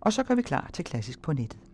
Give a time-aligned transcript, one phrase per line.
[0.00, 1.69] Og så gør vi klar til klassisk på nettet.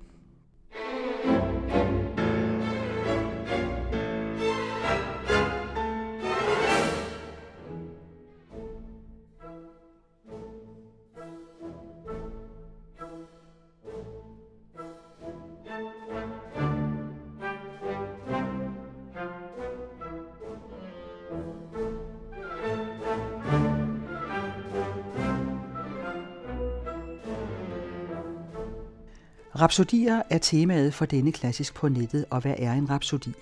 [29.61, 33.33] Rapsodier er temaet for denne klassisk på nettet, og hvad er en rapsodi?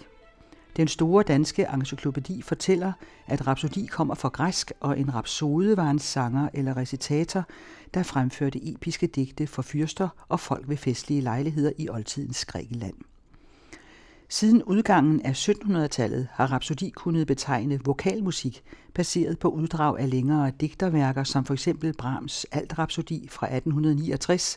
[0.77, 2.93] Den store danske encyklopædi fortæller,
[3.27, 7.45] at rapsodi kommer fra græsk, og en rapsode var en sanger eller recitator,
[7.95, 12.95] der fremførte episke digte for fyrster og folk ved festlige lejligheder i oldtidens Grækenland.
[14.29, 18.62] Siden udgangen af 1700-tallet har rapsodi kunnet betegne vokalmusik
[18.95, 24.57] baseret på uddrag af længere digterværker, som for eksempel Brahms Alt-rapsodi fra 1869,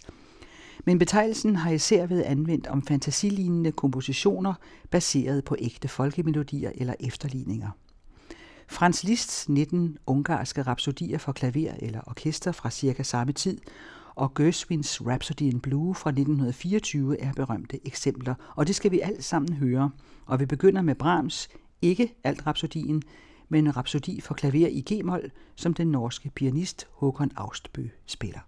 [0.85, 4.53] men betegnelsen har især været anvendt om fantasilignende kompositioner
[4.91, 7.69] baseret på ægte folkemelodier eller efterligninger.
[8.67, 13.57] Franz Liszt's 19 ungarske rapsodier for klaver eller orkester fra cirka samme tid
[14.17, 19.23] og Gershwins Rhapsody in Blue fra 1924 er berømte eksempler, og det skal vi alt
[19.23, 19.91] sammen høre.
[20.25, 21.49] Og vi begynder med Brahms,
[21.81, 23.03] ikke alt rapsodien,
[23.49, 28.39] men en rapsodi for klaver i G-mol, som den norske pianist Håkon Austbø spiller.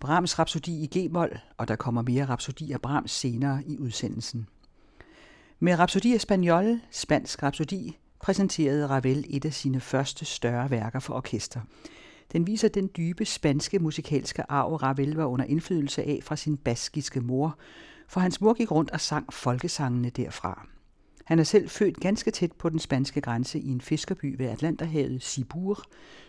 [0.00, 4.46] Brahms Rhapsodi i G-mol, og der kommer mere Rhapsodi af Brahms senere i udsendelsen.
[5.58, 11.60] Med Rhapsodi Espagnol, spansk Rhapsodi, præsenterede Ravel et af sine første større værker for orkester.
[12.32, 17.20] Den viser den dybe spanske musikalske arv, Ravel var under indflydelse af fra sin baskiske
[17.20, 17.58] mor,
[18.08, 20.66] for hans mor gik rundt og sang folkesangene derfra.
[21.30, 25.22] Han er selv født ganske tæt på den spanske grænse i en fiskerby ved Atlanterhavet,
[25.22, 25.82] Sibur,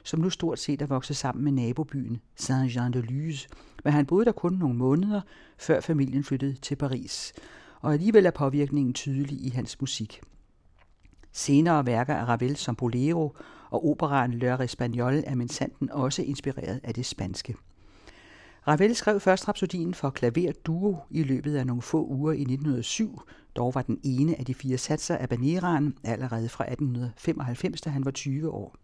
[0.03, 3.47] som nu stort set er vokset sammen med nabobyen Saint-Jean-de-Luz,
[3.83, 5.21] men han boede der kun nogle måneder,
[5.57, 7.33] før familien flyttede til Paris.
[7.79, 10.21] Og alligevel er påvirkningen tydelig i hans musik.
[11.31, 13.35] Senere værker af Ravel som Bolero
[13.69, 17.55] og operaen L'Heure Espagnol er minsanten også inspireret af det spanske.
[18.67, 23.21] Ravel skrev først rapsodien for klaver duo i løbet af nogle få uger i 1907,
[23.55, 28.05] dog var den ene af de fire satser af Baneraen allerede fra 1895, da han
[28.05, 28.75] var 20 år.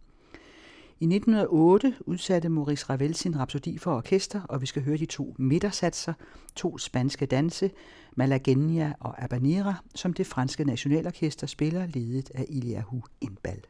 [1.00, 5.36] I 1908 udsatte Maurice Ravel sin rapsodi for orkester, og vi skal høre de to
[5.38, 6.14] midtersatser,
[6.56, 7.72] to spanske danse,
[8.16, 13.62] Malagenia og Abanera, som det franske nationalorkester spiller, ledet af Iliahu Imbal.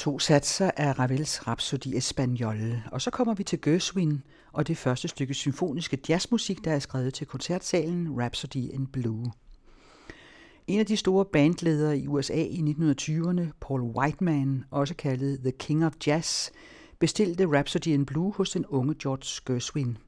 [0.00, 5.08] To satser af Ravels Rhapsody Espagnole, og så kommer vi til Gershwin og det første
[5.08, 9.32] stykke symfoniske jazzmusik, der er skrevet til koncertsalen Rhapsody in Blue.
[10.66, 15.86] En af de store bandledere i USA i 1920'erne, Paul Whiteman, også kaldet The King
[15.86, 16.50] of Jazz,
[16.98, 19.98] bestilte Rhapsody in Blue hos den unge George Gershwin.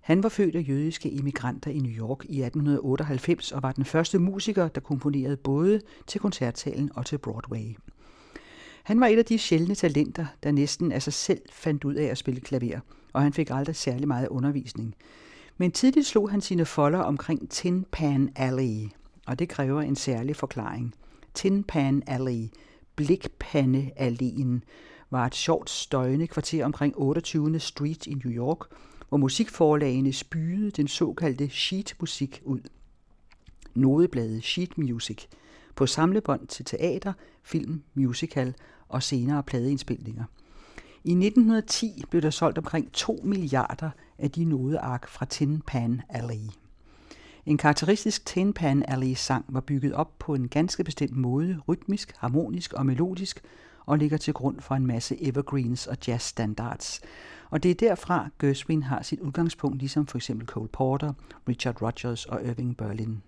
[0.00, 4.18] Han var født af jødiske immigranter i New York i 1898 og var den første
[4.18, 7.76] musiker, der komponerede både til koncertsalen og til Broadway.
[8.82, 12.04] Han var et af de sjældne talenter, der næsten af sig selv fandt ud af
[12.04, 12.80] at spille klaver,
[13.12, 14.94] og han fik aldrig særlig meget undervisning.
[15.58, 18.88] Men tidligt slog han sine folder omkring Tin Pan Alley,
[19.26, 20.94] og det kræver en særlig forklaring.
[21.34, 22.48] Tin Pan Alley,
[23.00, 24.60] Blikpandealléen,
[25.10, 27.58] var et sjovt støjende kvarter omkring 28.
[27.60, 28.58] Street i New York,
[29.08, 32.60] hvor musikforlagene spyede den såkaldte sheet-musik ud.
[33.74, 35.26] Nodebladet Sheet Music
[35.74, 37.12] på samlebånd til teater,
[37.42, 38.54] film, musical
[38.88, 40.24] og senere pladeindspilninger.
[41.04, 46.50] I 1910 blev der solgt omkring 2 milliarder af de nodeark fra Tin Pan Alley.
[47.46, 52.12] En karakteristisk Tin Pan Alley sang var bygget op på en ganske bestemt måde, rytmisk,
[52.18, 53.42] harmonisk og melodisk,
[53.86, 57.00] og ligger til grund for en masse evergreens og jazz standards.
[57.50, 61.12] Og det er derfra, Gershwin har sit udgangspunkt, ligesom for eksempel Cole Porter,
[61.48, 63.22] Richard Rodgers og Irving Berlin.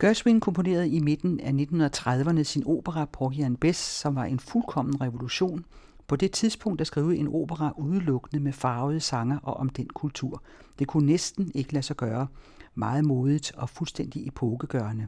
[0.00, 5.00] Gershwin komponerede i midten af 1930'erne sin opera Porgy and Bess, som var en fuldkommen
[5.00, 5.64] revolution.
[6.06, 10.42] På det tidspunkt der skrev en opera udelukkende med farvede sanger og om den kultur.
[10.78, 12.26] Det kunne næsten ikke lade sig gøre.
[12.74, 15.06] Meget modigt og fuldstændig epokegørende.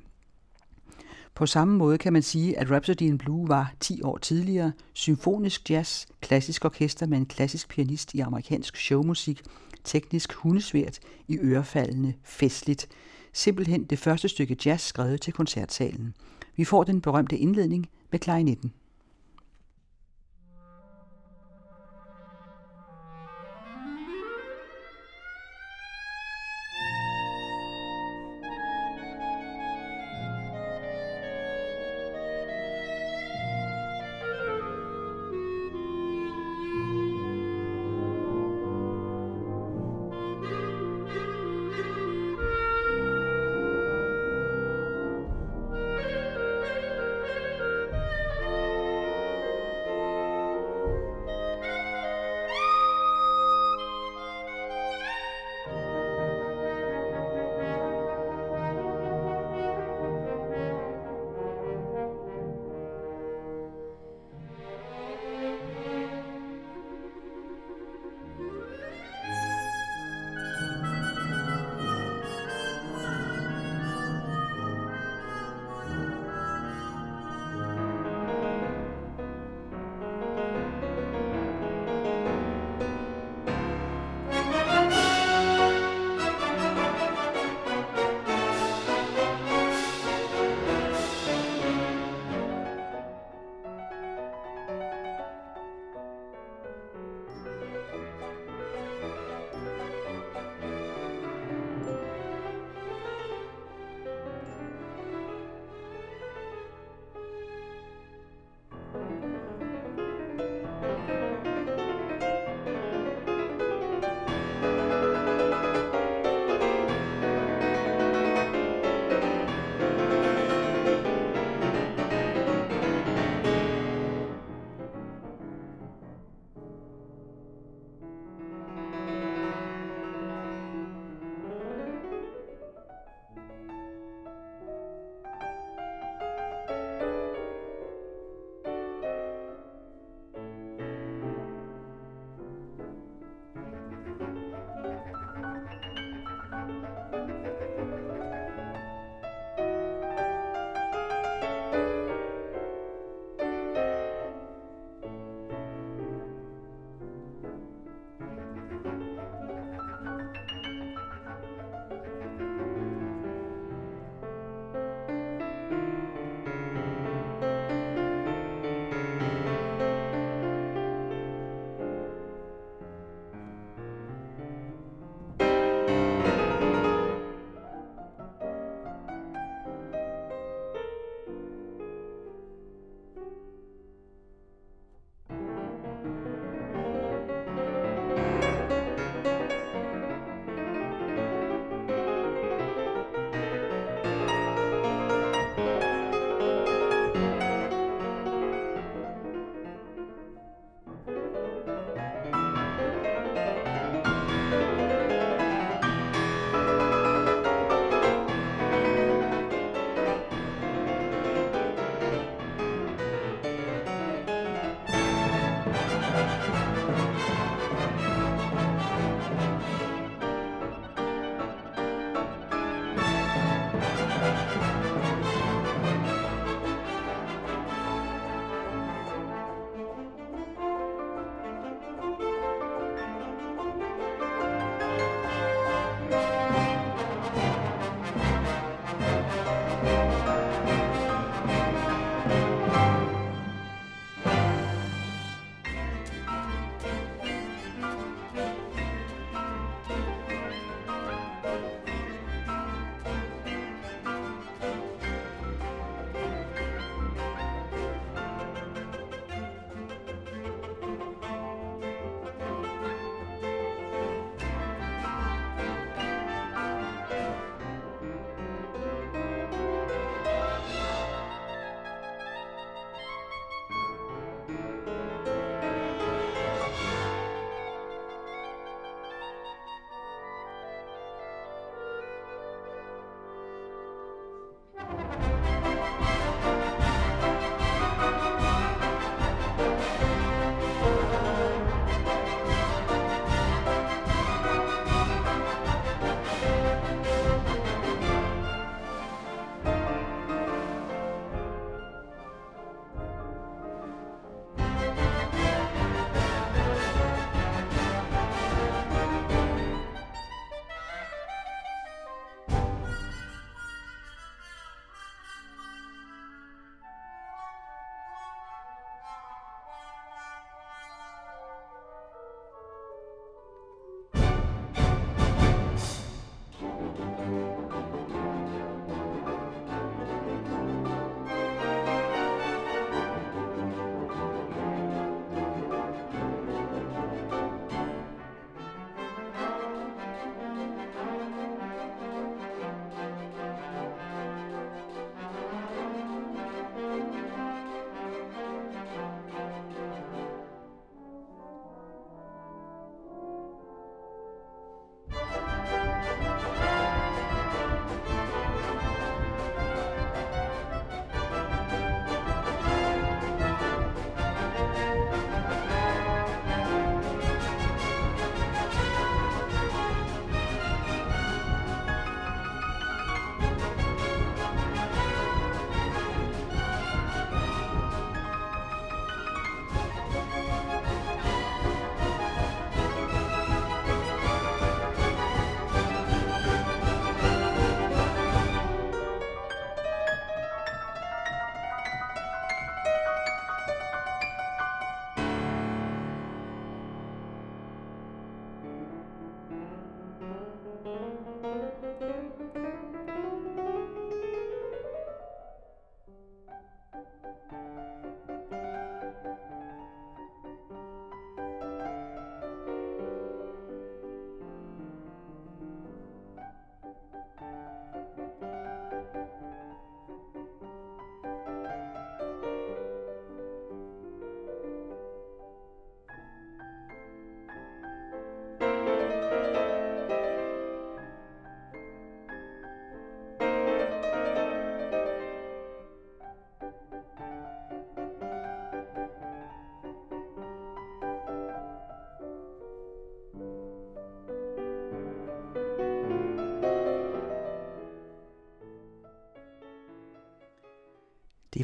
[1.34, 5.70] På samme måde kan man sige, at Rhapsody in Blue var 10 år tidligere symfonisk
[5.70, 9.42] jazz, klassisk orkester med en klassisk pianist i amerikansk showmusik,
[9.84, 12.88] teknisk hundesvært, i ørefaldende, festligt.
[13.32, 16.14] Simpelthen det første stykke jazz skrevet til koncertsalen.
[16.56, 18.72] Vi får den berømte indledning med klarinetten.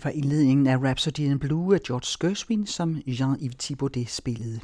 [0.06, 4.60] Var indledningen af Rhapsody in Blue af George Gershwin, som Jean-Yves Thibaudet spillede.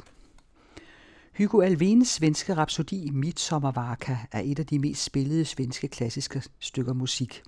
[1.37, 7.43] Hugo Alvens svenske rapsodi Midsommarvaka er et af de mest spillede svenske klassiske stykker musik.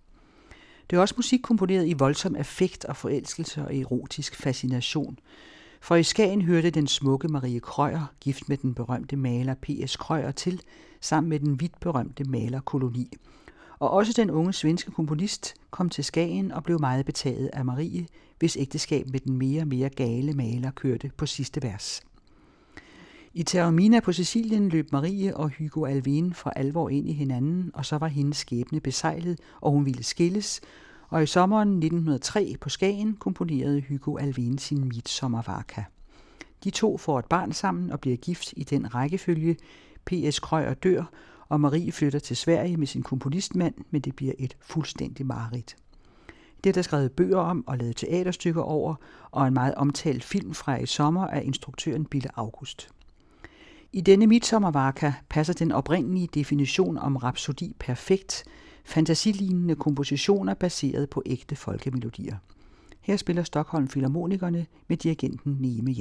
[0.89, 5.19] Det er også musik komponeret i voldsom affekt og forelskelse og erotisk fascination.
[5.81, 9.95] For i Skagen hørte den smukke Marie Krøyer, gift med den berømte maler P.S.
[9.95, 10.62] Krøyer til,
[11.01, 13.10] sammen med den vidt berømte maler Koloni.
[13.79, 18.07] Og også den unge svenske komponist kom til Skagen og blev meget betaget af Marie,
[18.39, 22.01] hvis ægteskab med den mere og mere gale maler kørte på sidste vers.
[23.33, 27.85] I Termina på Sicilien løb Marie og Hugo Alvin for alvor ind i hinanden, og
[27.85, 30.61] så var hendes skæbne besejlet, og hun ville skilles,
[31.09, 35.83] og i sommeren 1903 på Skagen komponerede Hugo Alvin sin Midsommervaka.
[36.63, 39.57] De to får et barn sammen og bliver gift i den rækkefølge.
[40.05, 40.39] P.S.
[40.39, 41.11] Krøyer dør,
[41.49, 45.75] og Marie flytter til Sverige med sin komponistmand, men det bliver et fuldstændig mareridt.
[46.63, 48.95] Det er der skrevet bøger om og lavet teaterstykker over,
[49.31, 52.89] og en meget omtalt film fra i sommer af instruktøren Bille August.
[53.93, 58.43] I denne Midsommervaka passer den oprindelige definition om rapsodi perfekt,
[58.86, 62.38] fantasilignende kompositioner baseret på ægte folkemelodier.
[63.01, 65.91] Her spiller Stockholm Philharmonikerne med dirigenten Neme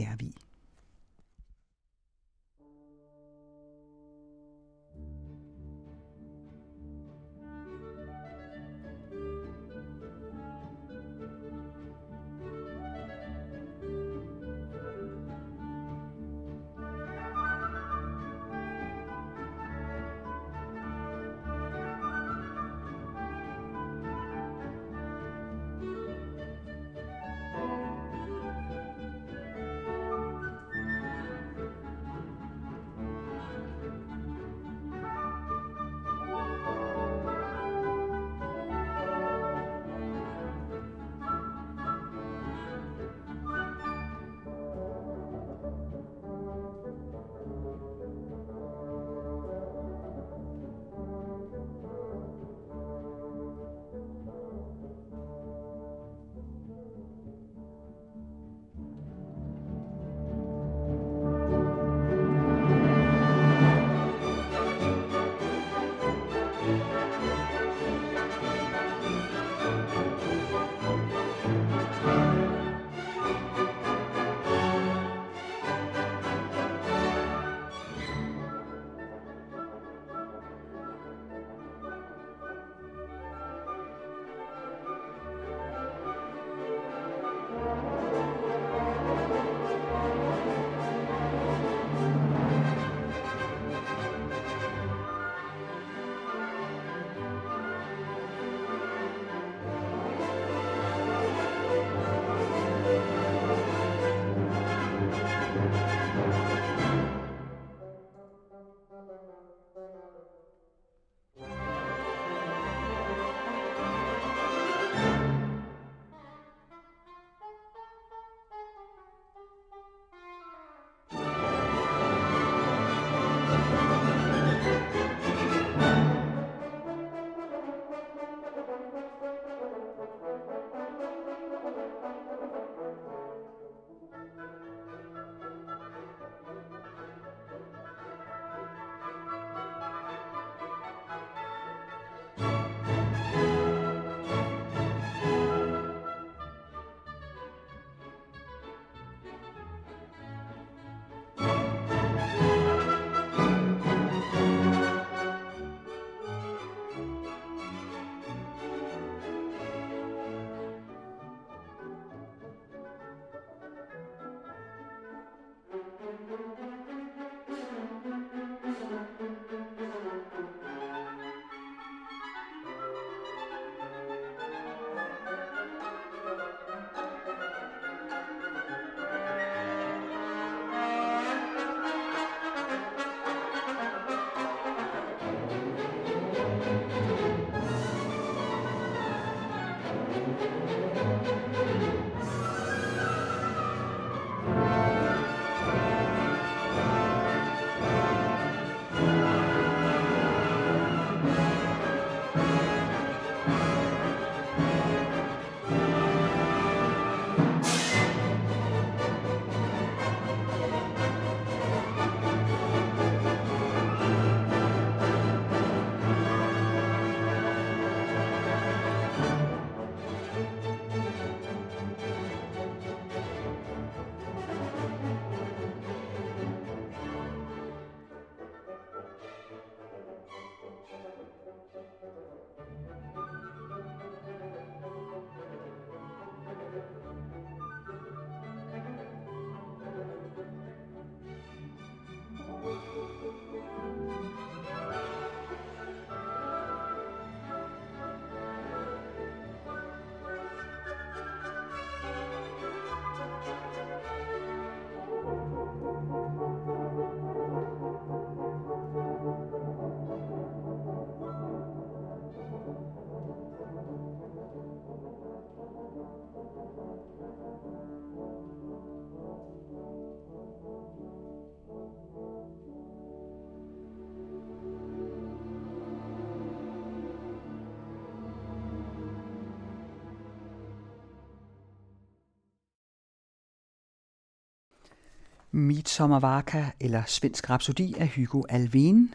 [285.54, 285.66] Järvi.
[285.66, 289.14] Midsommervaka eller Svensk Rhapsodi af Hugo Alvén,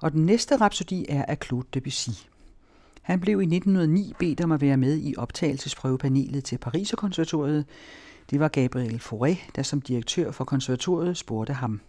[0.00, 2.10] og den næste rhapsodi er af Claude Debussy.
[3.02, 7.64] Han blev i 1909 bedt om at være med i optagelsesprøvepanelet til Pariserkonservatoriet.
[8.30, 11.80] Det var Gabriel Fauré, der som direktør for konservatoriet spurgte ham.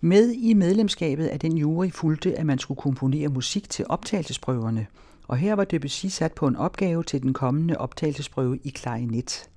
[0.00, 4.86] Med i medlemskabet af den jury fulgte, at man skulle komponere musik til optagelsesprøverne,
[5.28, 9.48] og her var Debussy sat på en opgave til den kommende optagelsesprøve i klarinet.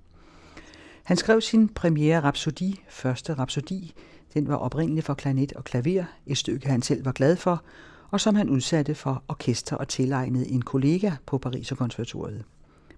[1.11, 3.93] Han skrev sin premiere Rhapsodi, første Rhapsodi.
[4.33, 7.63] Den var oprindeligt for klarinet og klaver, et stykke han selv var glad for,
[8.11, 12.43] og som han udsatte for orkester og tilegnede en kollega på Paris konservatoriet.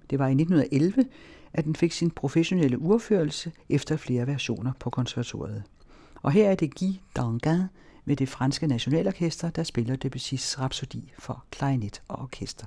[0.10, 1.06] Det var i 1911,
[1.54, 5.64] at den fik sin professionelle urførelse efter flere versioner på konservatoriet.
[6.22, 7.64] Og her er det Guy Dangan
[8.06, 12.66] med det franske nationalorkester, der spiller Debussys Rhapsodi for klarinet og orkester.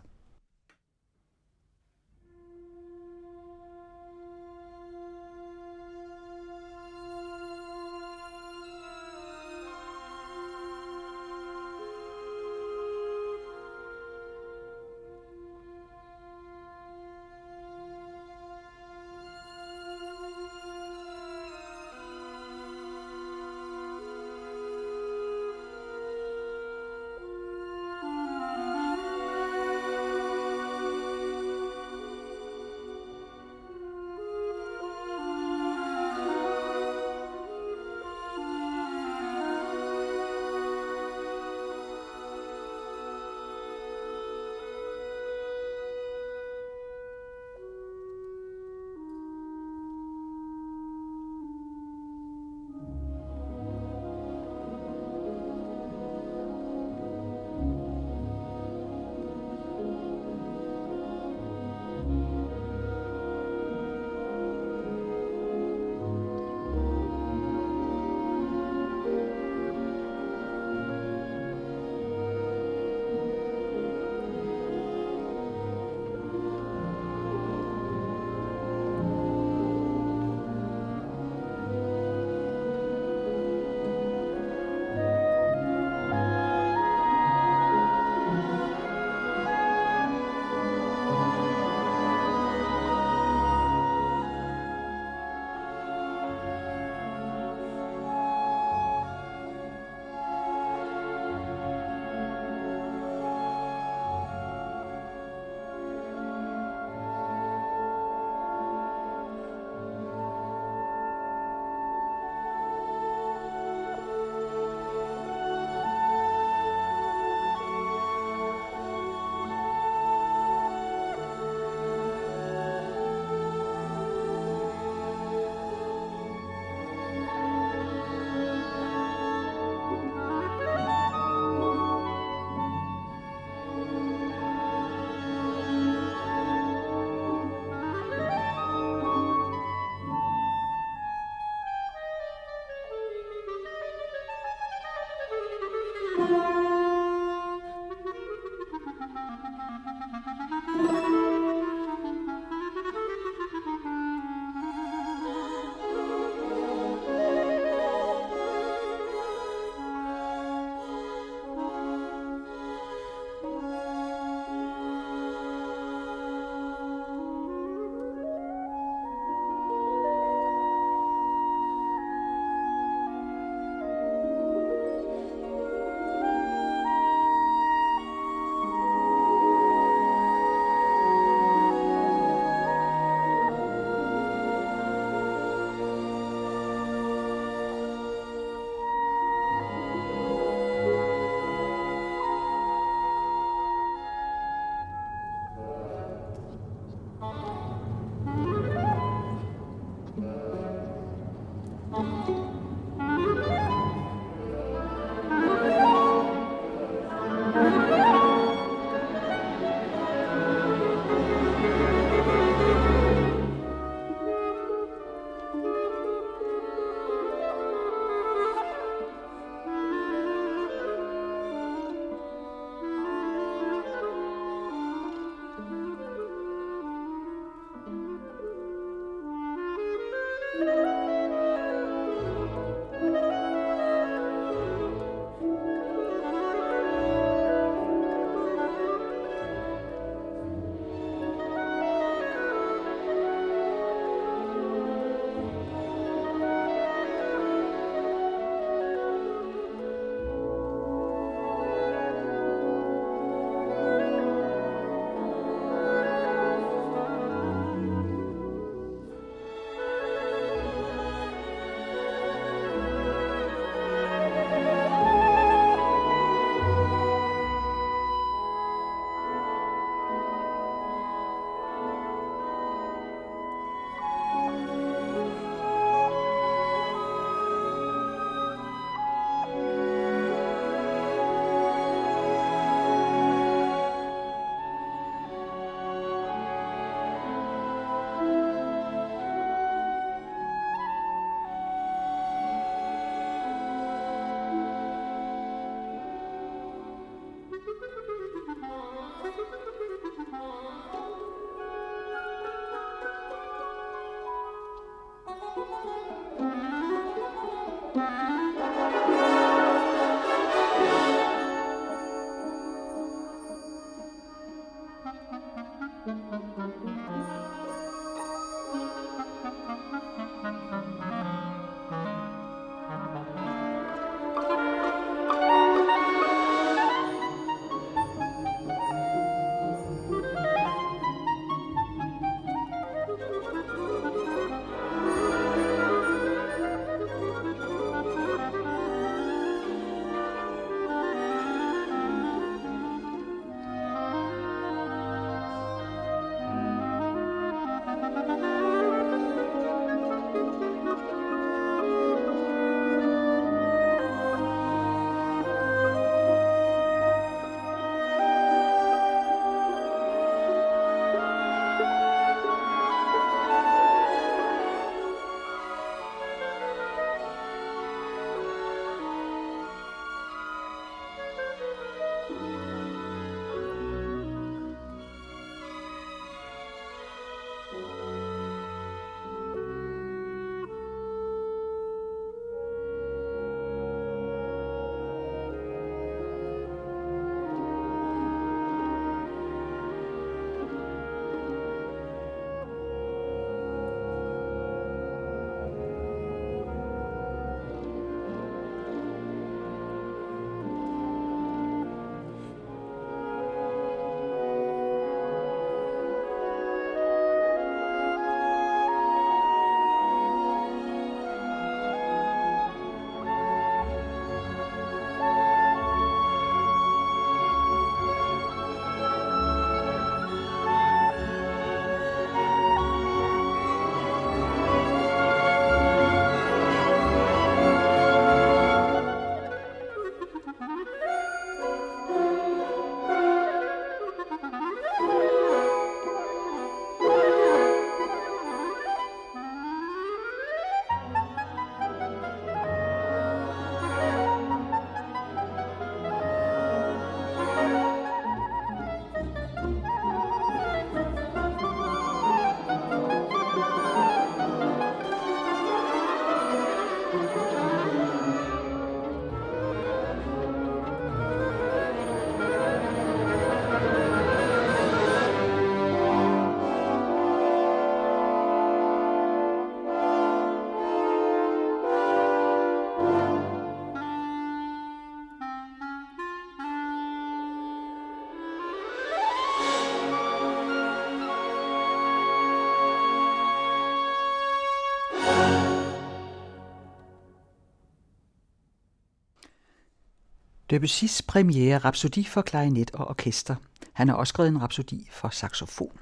[490.72, 493.54] Debussy's premiere Rhapsodi for klarinet og orkester.
[493.92, 495.98] Han har også skrevet en rhapsodi for saxofon.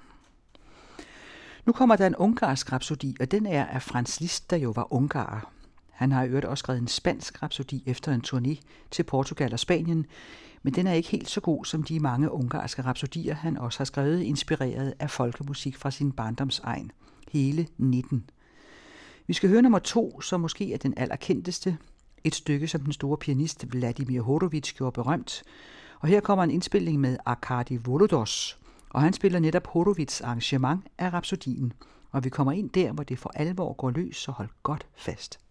[1.67, 4.93] Nu kommer der en ungarsk rhapsodi, og den er af Franz Liszt, der jo var
[4.93, 5.53] ungarer.
[5.91, 9.59] Han har i øvrigt også skrevet en spansk rhapsodi efter en turné til Portugal og
[9.59, 10.07] Spanien,
[10.63, 13.85] men den er ikke helt så god som de mange ungarske rhapsodier, han også har
[13.85, 16.91] skrevet, inspireret af folkemusik fra sin barndomsegn.
[17.33, 18.31] Hele 19.
[19.27, 21.79] Vi skal høre nummer to, som måske er den allerkendteste,
[22.25, 25.43] et stykke, som den store pianist Vladimir Horowitz gjorde berømt.
[26.01, 28.59] Og her kommer en indspilning med Arkady Volodos,
[28.91, 31.73] og han spiller netop Horowitz arrangement af Rhapsodien.
[32.11, 35.44] Og vi kommer ind der, hvor det for alvor går løs, så hold godt fast.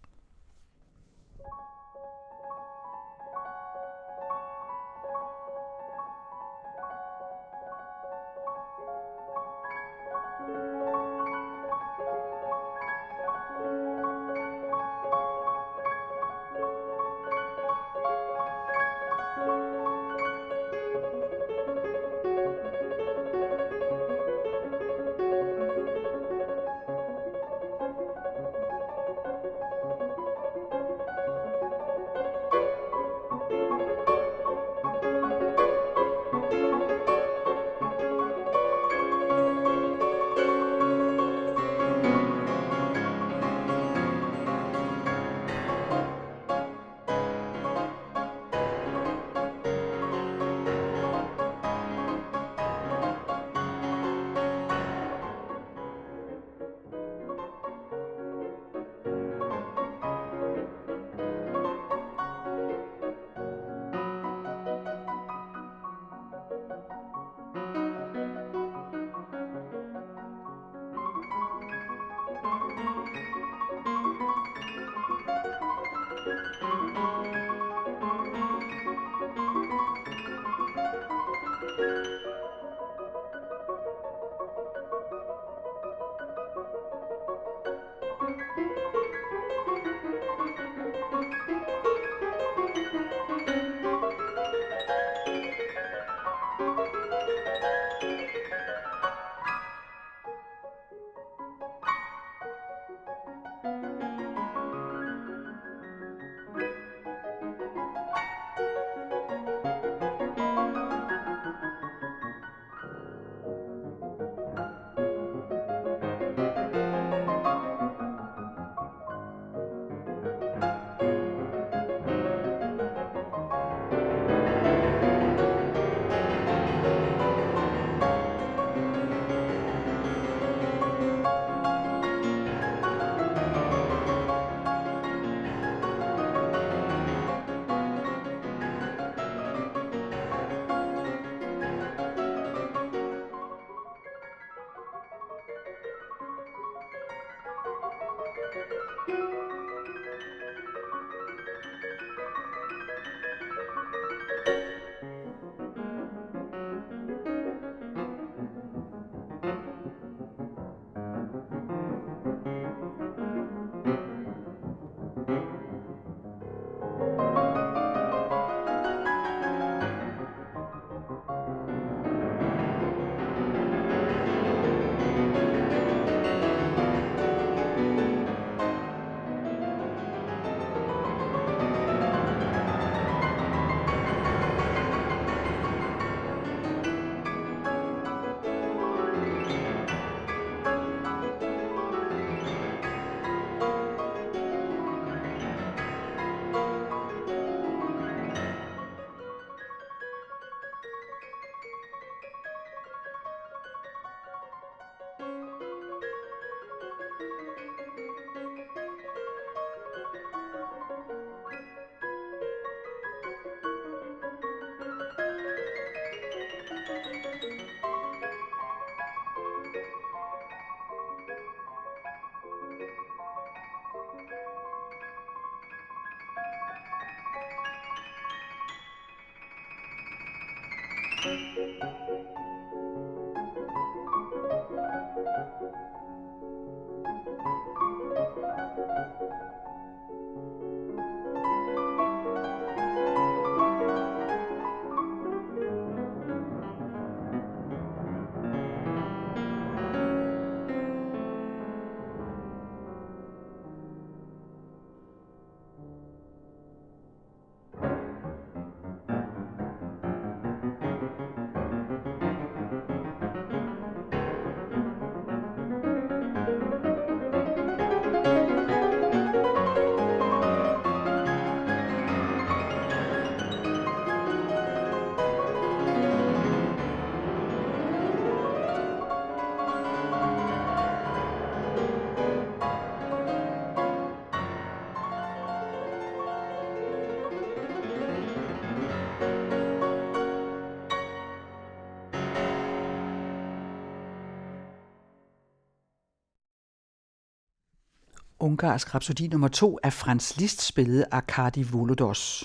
[298.44, 302.44] Ungarsk rapsodi nummer 2 af Franz Liszt spillet Arkadi Volodos.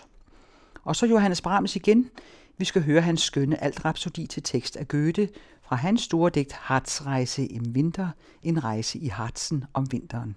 [0.84, 2.10] Og så Johannes Brahms igen.
[2.58, 5.30] Vi skal høre hans skønne alt rhapsodi til tekst af Goethe
[5.62, 8.10] fra hans store digt Harzreise im Winter,
[8.44, 10.36] en rejse i Harzen om vinteren.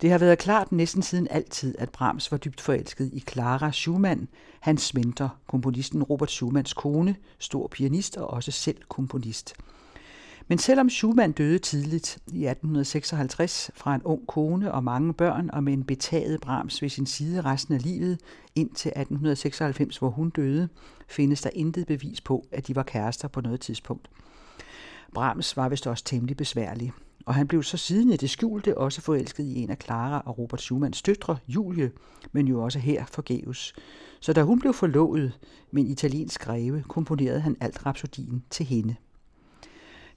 [0.00, 4.28] Det har været klart næsten siden altid, at Brahms var dybt forelsket i Clara Schumann,
[4.60, 9.54] hans mentor, komponisten Robert Schumanns kone, stor pianist og også selv komponist.
[10.50, 15.64] Men selvom Schumann døde tidligt i 1856 fra en ung kone og mange børn og
[15.64, 18.20] med en betaget Brahms ved sin side resten af livet,
[18.54, 20.68] indtil 1896, hvor hun døde,
[21.08, 24.10] findes der intet bevis på, at de var kærester på noget tidspunkt.
[25.14, 26.92] Brahms var vist også temmelig besværlig,
[27.26, 30.38] og han blev så siden i det skjulte også forelsket i en af Clara og
[30.38, 31.90] Robert Schumanns døtre, Julie,
[32.32, 33.74] men jo også her forgæves.
[34.20, 35.38] Så da hun blev forlovet
[35.70, 38.96] med en italiensk greve, komponerede han alt rapsodien til hende.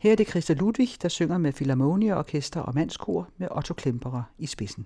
[0.03, 4.45] Her er det Christa Ludwig, der synger med Philharmonieorkester og mandskor med Otto Klemperer i
[4.45, 4.85] spidsen.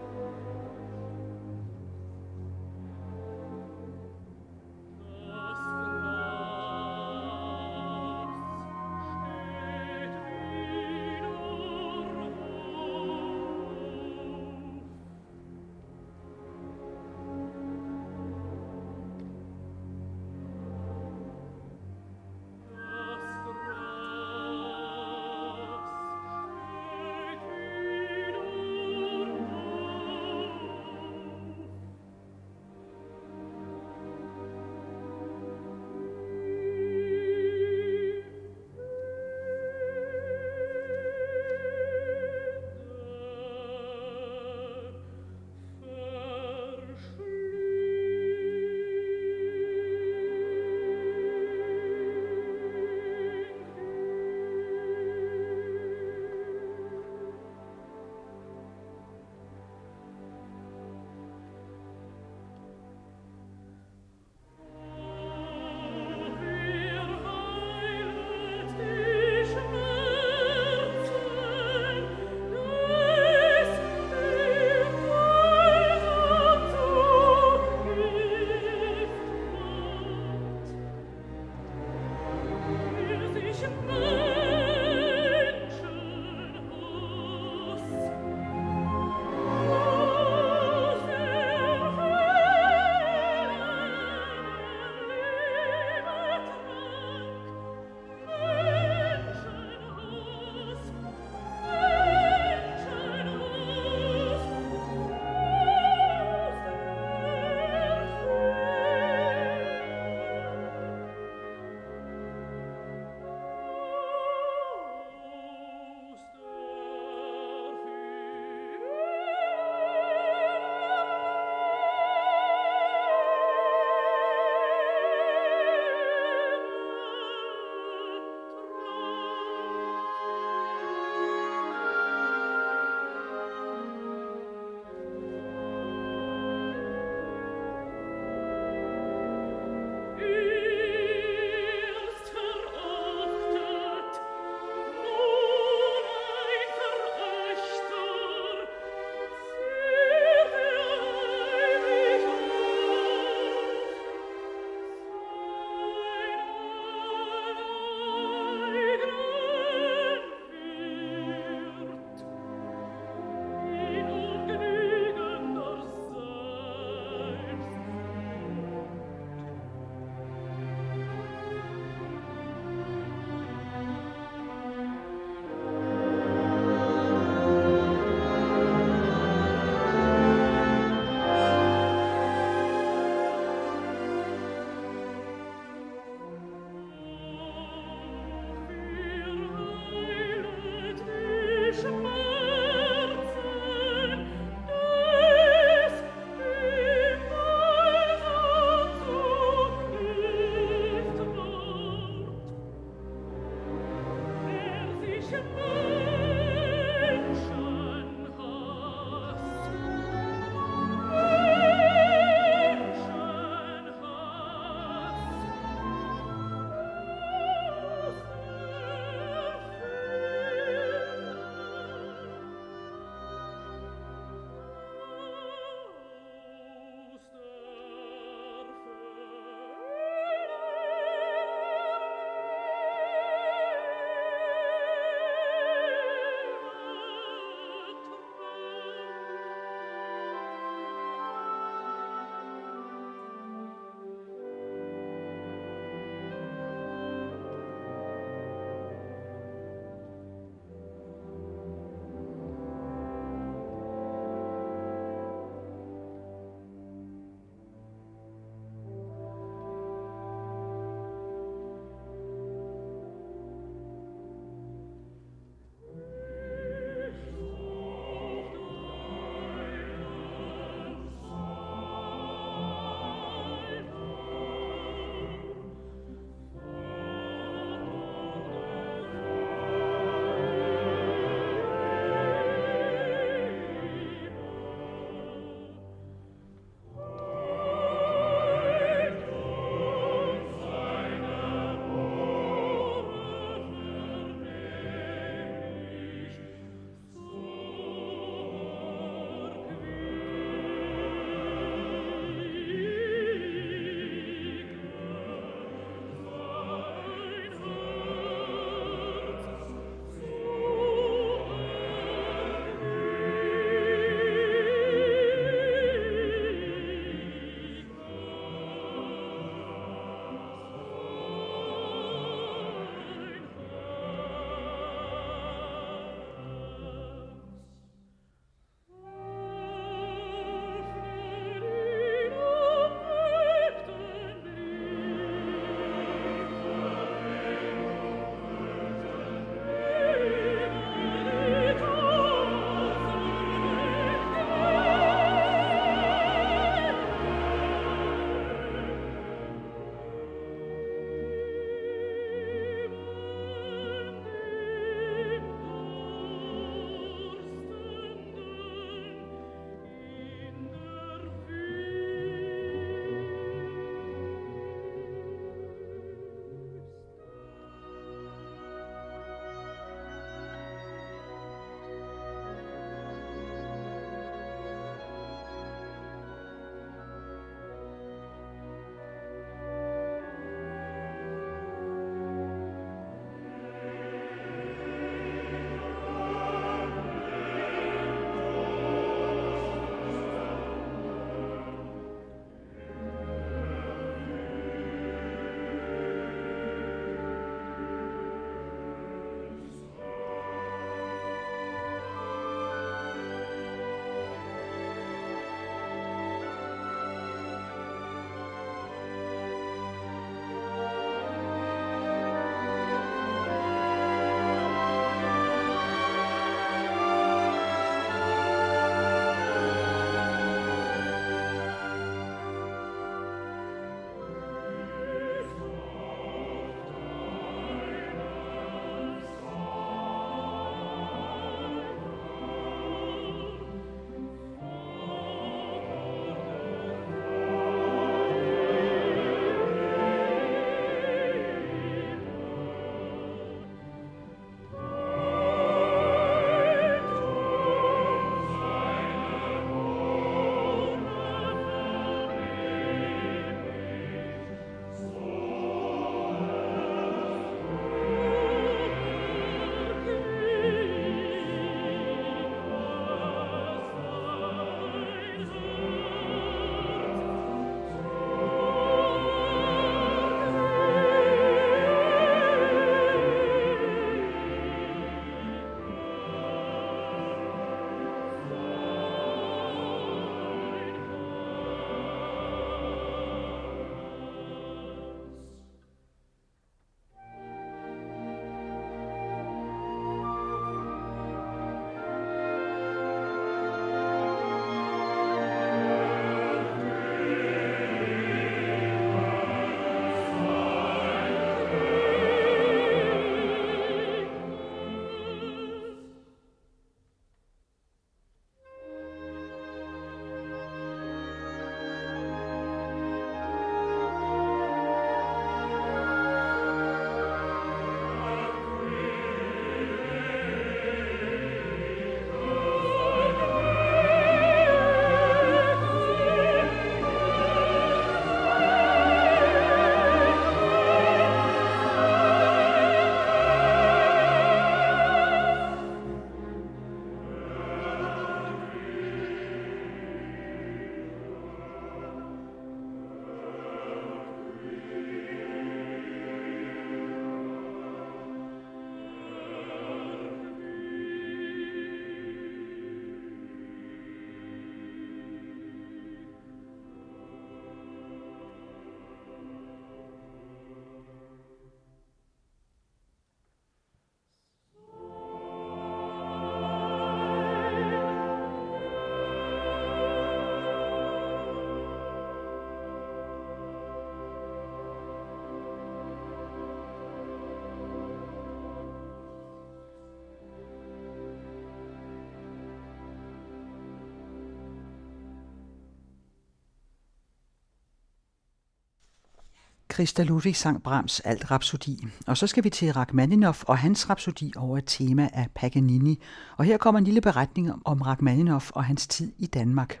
[589.92, 592.06] Christa Ludwig sang Brahms alt Rhapsodi.
[592.26, 596.18] Og så skal vi til Rachmaninoff og hans Rhapsodi over et tema af Paganini.
[596.56, 600.00] Og her kommer en lille beretning om Rachmaninoff og hans tid i Danmark.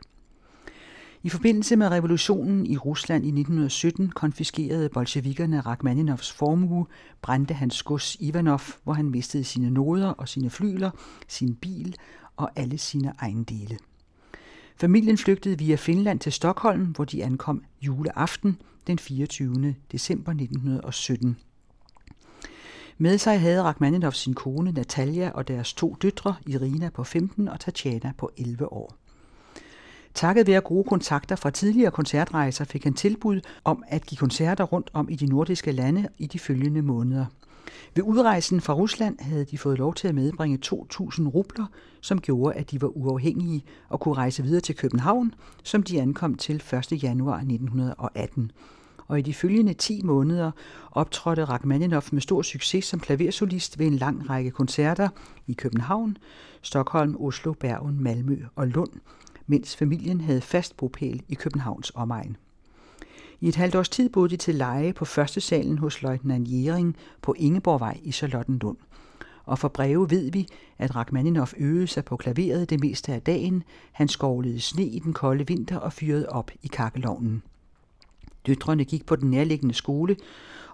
[1.22, 6.86] I forbindelse med revolutionen i Rusland i 1917 konfiskerede bolsjevikkerne Rachmaninoffs formue,
[7.22, 10.90] brændte hans gods Ivanov, hvor han mistede sine noder og sine flyler,
[11.28, 11.96] sin bil
[12.36, 13.78] og alle sine ejendele.
[14.82, 19.74] Familien flygtede via Finland til Stockholm, hvor de ankom juleaften den 24.
[19.92, 21.36] december 1917.
[22.98, 27.60] Med sig havde Rachmaninoff sin kone Natalia og deres to døtre, Irina på 15 og
[27.60, 28.94] Tatjana på 11 år.
[30.14, 34.90] Takket være gode kontakter fra tidligere koncertrejser fik han tilbud om at give koncerter rundt
[34.92, 37.26] om i de nordiske lande i de følgende måneder.
[37.94, 41.66] Ved udrejsen fra Rusland havde de fået lov til at medbringe 2.000 rubler,
[42.00, 46.34] som gjorde, at de var uafhængige og kunne rejse videre til København, som de ankom
[46.34, 46.62] til
[46.92, 47.02] 1.
[47.02, 48.52] januar 1918.
[49.06, 50.50] Og i de følgende 10 måneder
[50.90, 55.08] optrådte Rachmaninoff med stor succes som klaversolist ved en lang række koncerter
[55.46, 56.16] i København,
[56.62, 58.92] Stockholm, Oslo, Bergen, Malmø og Lund,
[59.46, 62.36] mens familien havde fast bopæl i Københavns omegn.
[63.42, 66.96] I et halvt års tid boede de til leje på første salen hos løjtnant Jering
[67.22, 68.76] på Ingeborgvej i Charlottenlund.
[69.44, 73.62] Og for breve ved vi, at Rachmaninoff øvede sig på klaveret det meste af dagen.
[73.92, 77.42] Han skovlede sne i den kolde vinter og fyrede op i kakkelovnen.
[78.46, 80.16] Døtrene gik på den nærliggende skole,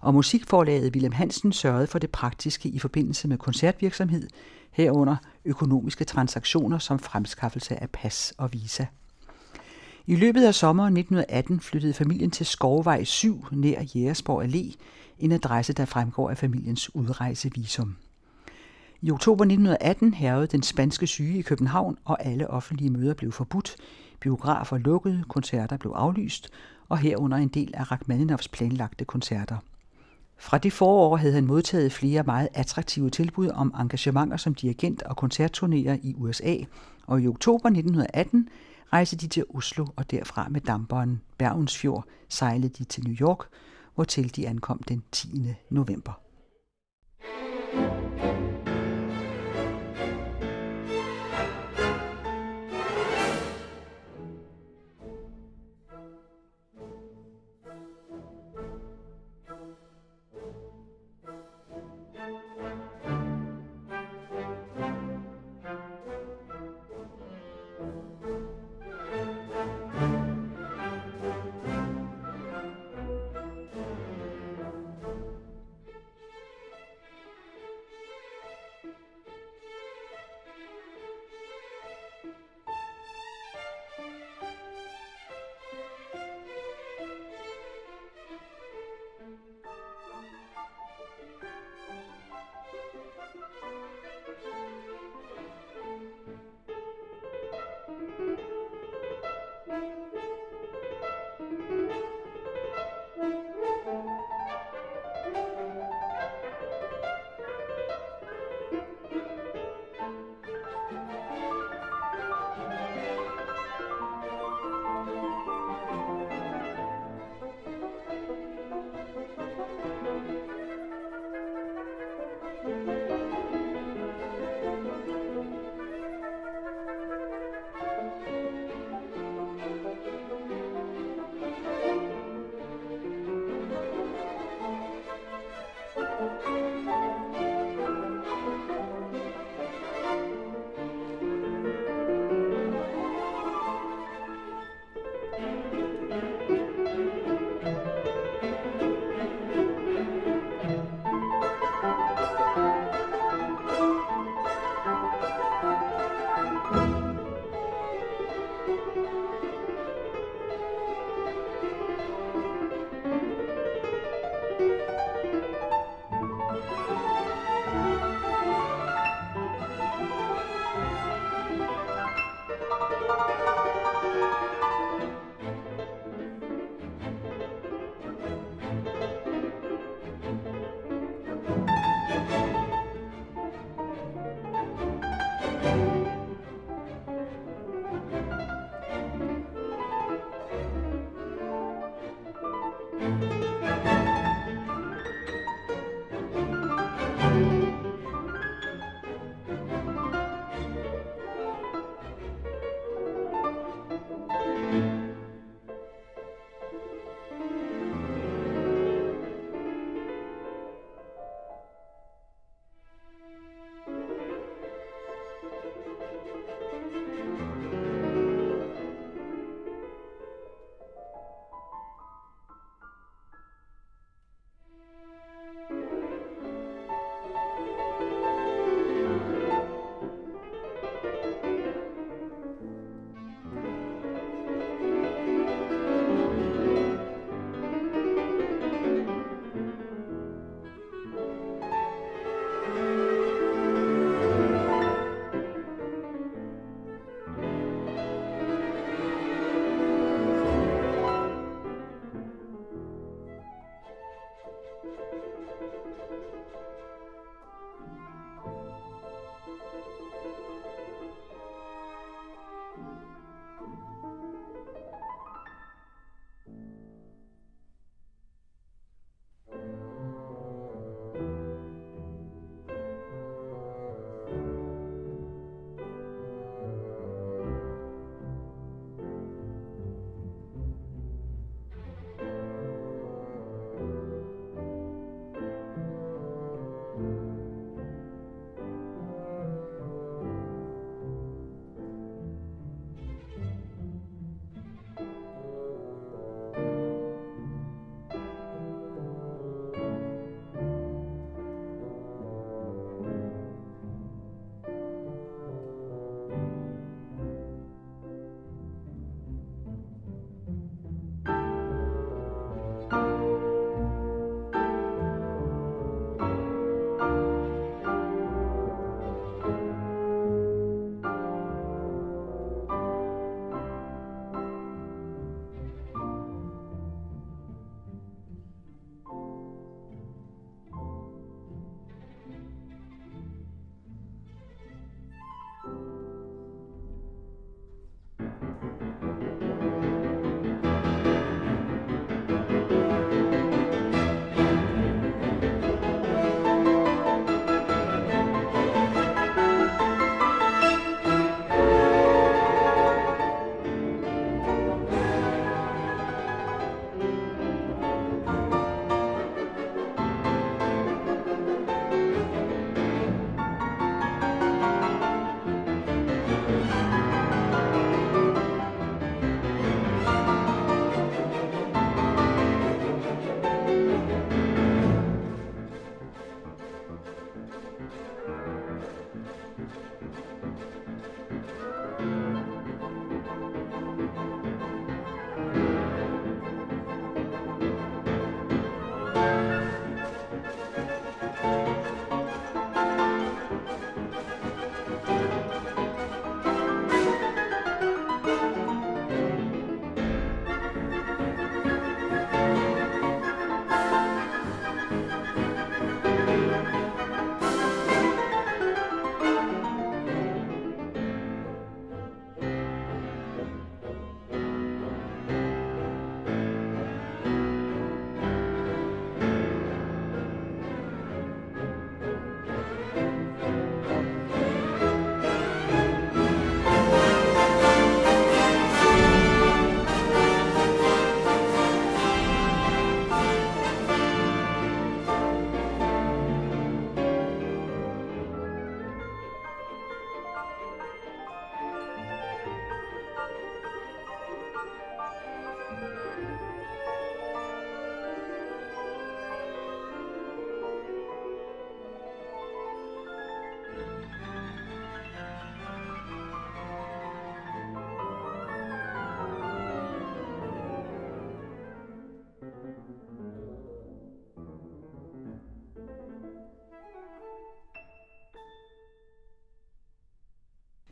[0.00, 4.28] og musikforlaget Wilhelm Hansen sørgede for det praktiske i forbindelse med koncertvirksomhed,
[4.70, 8.84] herunder økonomiske transaktioner som fremskaffelse af pas og visa.
[10.08, 14.76] I løbet af sommeren 1918 flyttede familien til Skovvej 7 nær Jægersborg Allé,
[15.18, 17.96] en adresse, der fremgår af familiens udrejsevisum.
[19.02, 23.76] I oktober 1918 hervede den spanske syge i København, og alle offentlige møder blev forbudt,
[24.20, 26.50] biografer lukkede, koncerter blev aflyst,
[26.88, 29.56] og herunder en del af Rachmaninoffs planlagte koncerter.
[30.38, 35.24] Fra det forår havde han modtaget flere meget attraktive tilbud om engagementer som dirigent og
[35.24, 36.56] koncertturnéer i USA,
[37.06, 38.48] og i oktober 1918
[38.92, 43.38] rejste de til Oslo, og derfra med damperen Bergensfjord sejlede de til New York,
[43.94, 45.54] hvor til de ankom den 10.
[45.70, 46.27] november.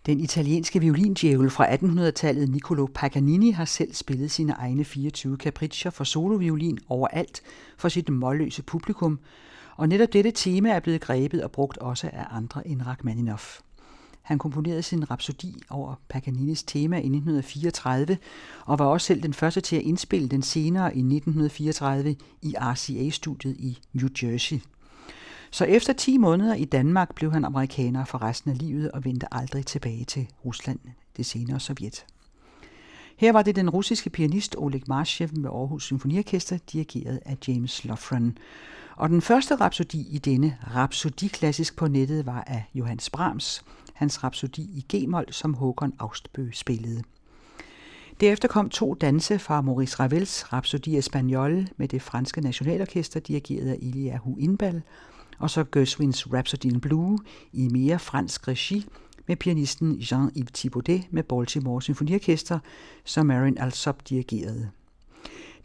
[0.07, 6.05] Den italienske violindjævel fra 1800-tallet Niccolo Paganini har selv spillet sine egne 24 capriccier for
[6.05, 7.43] soloviolin overalt
[7.77, 9.19] for sit målløse publikum,
[9.77, 13.61] og netop dette tema er blevet grebet og brugt også af andre end Rachmaninoff.
[14.23, 18.19] Han komponerede sin rapsodi over Paganinis tema i 1934,
[18.67, 23.57] og var også selv den første til at indspille den senere i 1934 i RCA-studiet
[23.59, 24.61] i New Jersey.
[25.57, 29.35] Så efter 10 måneder i Danmark blev han amerikaner for resten af livet og vendte
[29.35, 30.79] aldrig tilbage til Rusland,
[31.17, 32.07] det senere Sovjet.
[33.17, 38.39] Her var det den russiske pianist Oleg Marshev med Aarhus Symfoniorkester, dirigeret af James Lofgren.
[38.97, 44.63] Og den første rapsodi i denne rapsodiklassisk på nettet var af Johannes Brahms, hans rapsodi
[44.63, 47.03] i G-mol, som Håkon Austbø spillede.
[48.21, 53.79] Derefter kom to danse fra Maurice Ravels Rhapsodie Espagnole med det franske nationalorkester, dirigeret af
[53.81, 54.83] Ilya Huinbal,
[55.39, 57.19] og så Gershwins Rhapsody in Blue
[57.53, 58.87] i mere fransk regi
[59.27, 62.59] med pianisten Jean-Yves Thibaudet med Baltimore Symfoniorkester,
[63.05, 64.71] som Marin Alsop dirigerede.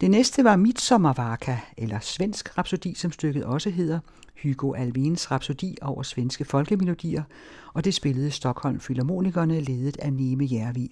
[0.01, 3.99] Det næste var Midsommervaka, eller svensk rapsodi, som stykket også hedder,
[4.43, 7.23] Hugo Alvins rapsodi over svenske folkemelodier,
[7.73, 10.91] og det spillede Stockholm Philharmonikerne ledet af Neme Järvi.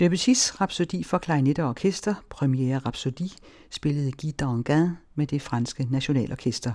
[0.00, 3.30] Debussy's rapsodi for klarinet og orkester, Premiere Rhapsodie,
[3.70, 6.72] spillede Guy Dangan med det franske nationalorkester.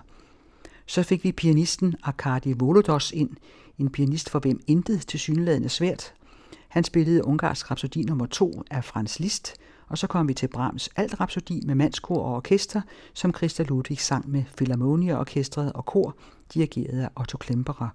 [0.86, 3.30] Så fik vi pianisten Arkady Volodos ind,
[3.78, 6.14] en pianist for hvem intet til synlædende svært.
[6.68, 9.54] Han spillede ungarsk rapsodi nummer 2 af Franz Liszt,
[9.88, 12.82] og så kom vi til Brahms alt rapsodi med mandskor og orkester,
[13.14, 16.18] som Christa Ludwig sang med Philharmonia Orkestret og kor,
[16.54, 17.90] dirigeret af Otto Klemperer.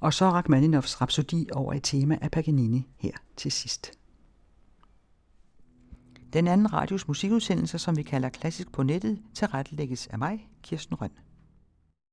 [0.00, 3.97] Og så Rachmaninoffs rapsodi over et tema af Paganini her til sidst.
[6.32, 11.10] Den anden radios musikudsendelse, som vi kalder Klassisk på nettet, tilrettelægges af mig, Kirsten Røn.